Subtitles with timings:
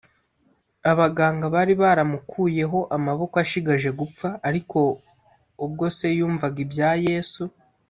[0.91, 4.79] Abaganga bari baramukuyeho amaboko ashigaje gupfa; ariko
[5.65, 7.43] ubwo se yumvaga ibya Yesu